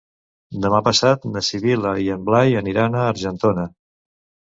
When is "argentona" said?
3.15-3.73